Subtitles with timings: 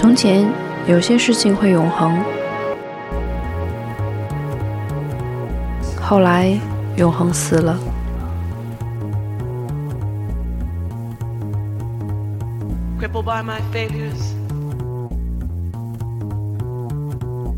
[0.00, 0.50] 从前
[0.86, 2.18] 有些事情会永恒，
[6.00, 6.58] 后来
[6.96, 7.78] 永恒死了。
[12.98, 14.32] crippled by my failures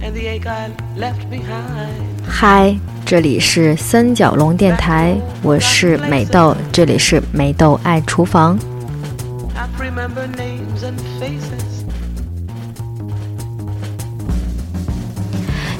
[0.00, 1.90] and the ache I left behind.
[2.24, 8.56] 嗨，这里是三角龙电台，我是美豆，这里是美豆爱厨房。
[9.56, 11.77] I remember names and faces.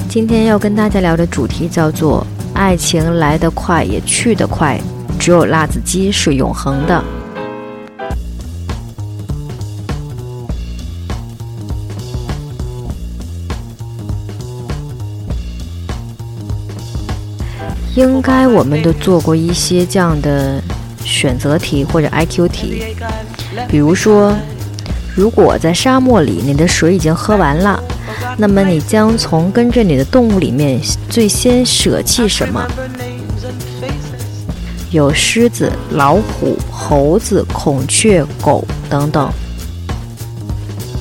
[0.09, 4.81] 今天要跟大家聊的主题叫做“爱情来得快也去得快，
[5.19, 7.03] 只有辣子鸡是永恒的”。
[17.93, 20.59] 应该我们都做过一些这样的
[21.05, 22.83] 选择题或者 IQ 题，
[23.67, 24.35] 比如说，
[25.15, 27.79] 如果在沙漠里你的水已经喝完了，
[28.41, 32.65] 那么你将从跟着你的动物里面最先舍弃什么？
[34.91, 39.29] 有狮子、老虎、猴子、孔雀、狗等等。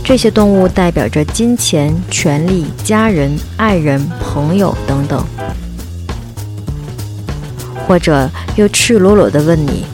[0.03, 5.25] 这些动物代表着金钱、权利、家人、爱人、朋友等等。
[7.87, 9.85] 或者又赤裸裸地问你：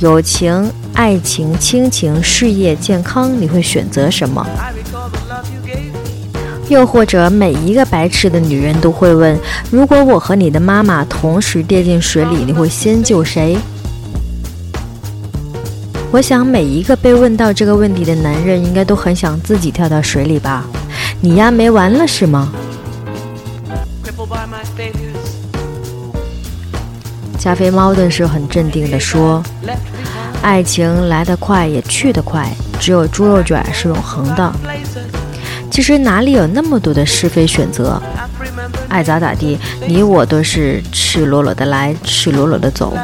[0.00, 4.46] 友情、爱情、亲情、事业、健康，你会选择什么？
[6.68, 9.38] 又或者，每一个白痴的女人都会问：
[9.70, 13.56] 如果我和你的妈妈同时跌进水里，你会先救谁？
[16.10, 20.64] 我想，每一个被问到这个问题的男人，应该都很想自己跳到水里吧？
[21.20, 22.52] 你丫，没完了是吗
[27.38, 29.42] 加菲猫顿时很镇定地说
[30.40, 34.52] 爱情来得快也去得快，只有猪肉卷是永恒的。
[35.74, 38.00] 其实哪里有那么多的是非选择？
[38.88, 39.58] 爱咋咋地，
[39.88, 42.96] 你我都是赤裸裸的来，赤裸裸的走。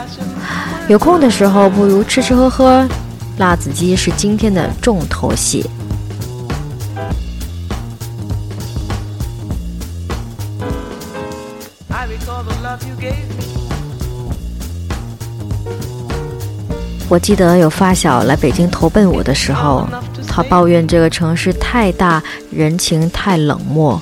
[0.86, 2.88] 有空的时候，不如吃吃喝喝。
[3.38, 5.68] 辣子鸡是今天的重头戏。
[17.08, 19.88] 我记得有发小来北京投奔我的时候，
[20.42, 24.00] 抱怨这个城市太大，人情太冷漠。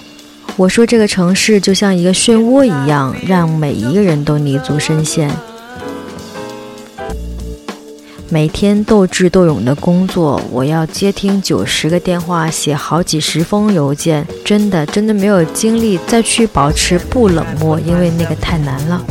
[0.56, 5.30] 我说这个城市就像一个漩涡一样，让每一个人都泥足深陷。
[8.30, 19.02] 每天斗智斗勇的工作，我要接听九十个电话，写好几十封邮件，真的真的没有精力再去保持不冷漠，因为那个太难了。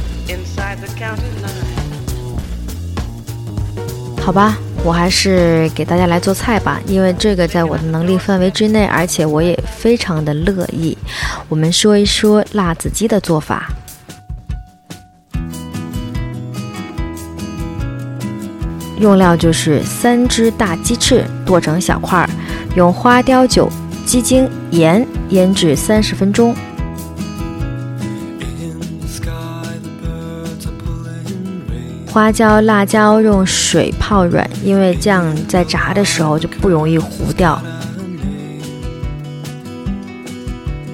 [4.21, 10.97] 好吧，我还是给大家来做菜吧，因为这个在我的能力范围之内，而且我也非常的乐意。
[11.49, 13.69] 我们说一说辣子鸡的做法。
[18.99, 22.29] 用料就是三只大鸡翅剁成小块儿，
[22.75, 23.69] 用花雕酒、
[24.05, 26.55] 鸡精、盐腌制三十分钟。
[32.17, 37.61] 花椒、辣椒用水泡软，因为这样在炸的时候就不容易糊掉。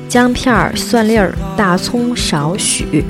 [0.09, 3.05] 姜片儿、蒜粒儿、大葱少许。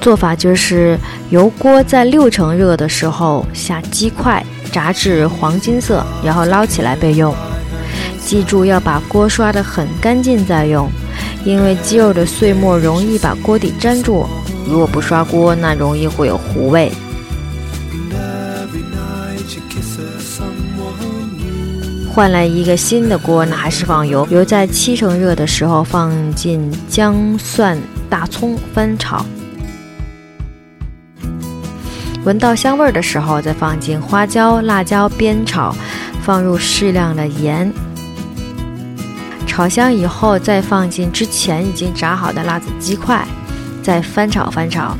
[0.00, 0.98] 做法就是
[1.30, 7.32] 油锅在六成热的时候下鸡块，炸至黄金色，然后捞起来备用。
[8.24, 10.90] 记住要把锅刷得很干净再用，
[11.46, 14.26] 因为鸡肉的碎末容易把锅底粘住。
[14.68, 16.90] 如果不刷锅，那容易会有糊味。
[22.12, 27.78] 换来一个新的锅，那还是放油，油在七成热的时候放进姜、蒜、
[28.10, 29.24] 大葱翻炒，
[32.24, 35.76] 闻到香味儿的时候再放进花椒、辣椒煸炒，
[36.22, 37.72] 放入适量的盐。
[39.56, 43.26] 炒香以后，再放进之前已经炸好的辣子鸡块，
[43.82, 44.94] 再翻炒翻炒，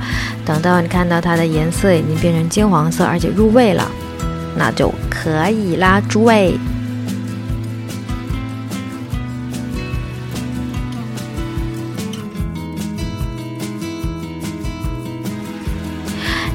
[0.47, 3.87] 等到你看到它的颜色已经变成金黄色，而且入味了，
[4.57, 6.59] 那就可以啦，诸位。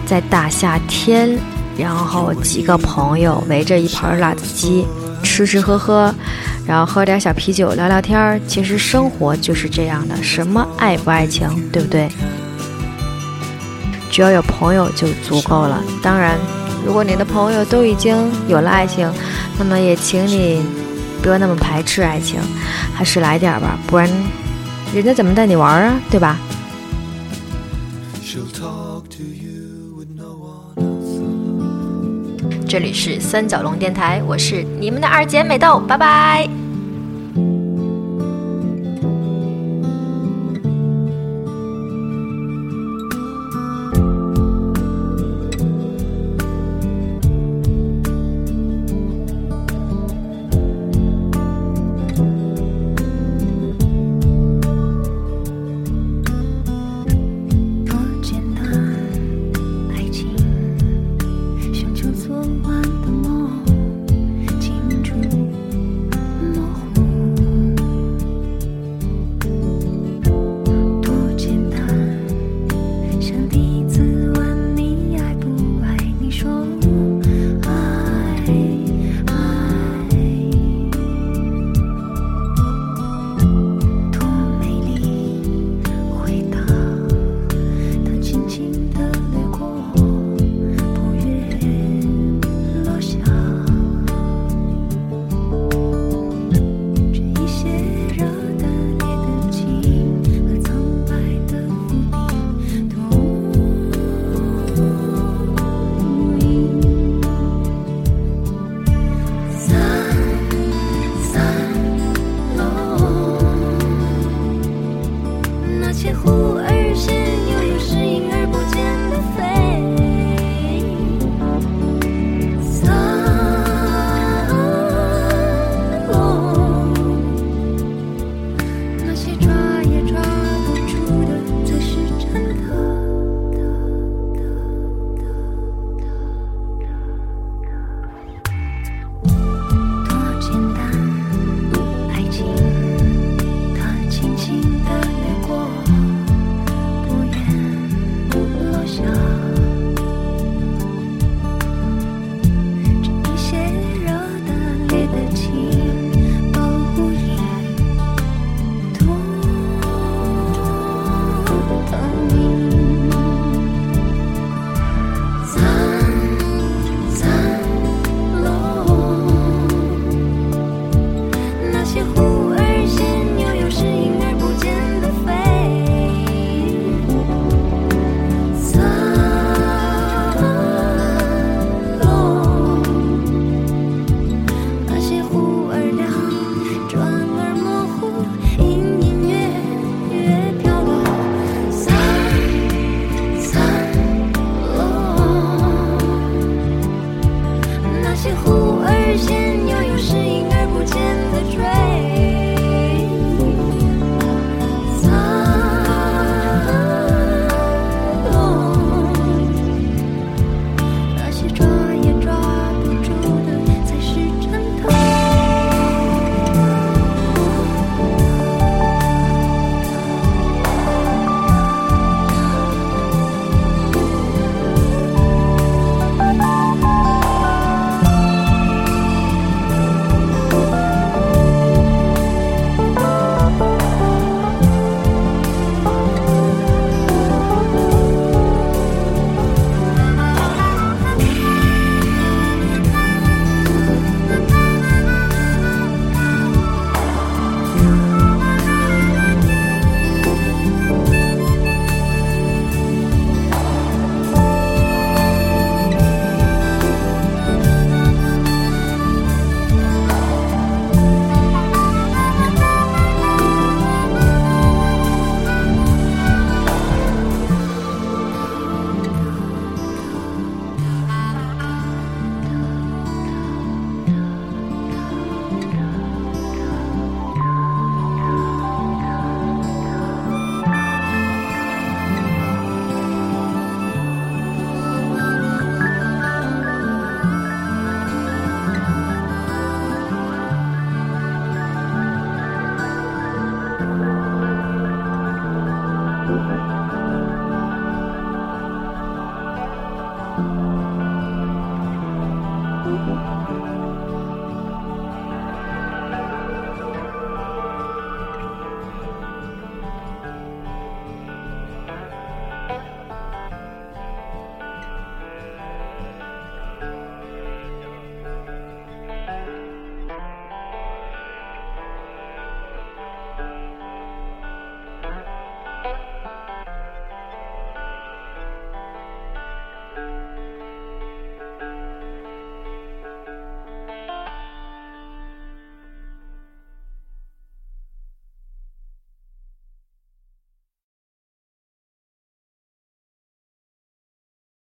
[0.07, 1.38] 在大夏天，
[1.77, 4.88] 然后几个朋友围着一盘辣子鸡，
[5.21, 6.12] 吃吃喝喝，
[6.66, 8.40] 然后喝点小啤酒，聊聊天儿。
[8.48, 12.10] 其实生活就是这样的，什么爱不爱情，对不对？
[14.10, 15.84] 只要有朋友就足够了。
[16.02, 16.38] 当然，
[16.86, 18.16] 如果你的朋友都已经
[18.48, 19.12] 有了爱情，
[19.58, 20.62] 那么也请你
[21.22, 22.40] 不要那么排斥爱情，
[22.94, 24.10] 还是来点吧，不然
[24.94, 26.38] 人家怎么带你玩啊，对吧？
[32.72, 36.61] 这里是三角龙电台，我是你们的二姐美豆，拜拜。